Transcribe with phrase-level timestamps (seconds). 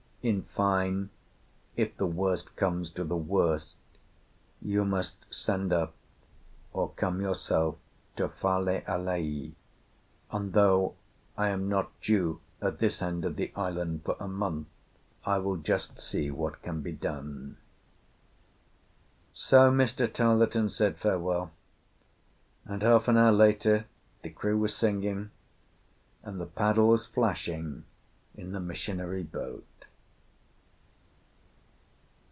[0.23, 1.09] In fine,
[1.75, 3.77] if the worst comes to the worst,
[4.61, 5.95] you must send up
[6.73, 7.77] or come yourself
[8.17, 9.55] to Fale alii,
[10.31, 10.93] and, though
[11.35, 14.67] I am not due at this end of the island for a month,
[15.25, 17.57] I will just see what can be done."
[19.33, 20.05] So Mr.
[20.07, 21.49] Tarleton said farewell;
[22.63, 23.85] and half an hour later
[24.21, 25.31] the crew were singing
[26.21, 27.85] and the paddles flashing
[28.35, 29.65] in the missionary boat.